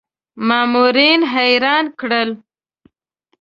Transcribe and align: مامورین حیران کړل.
مامورین 0.47 1.21
حیران 1.33 1.85
کړل. 1.99 2.29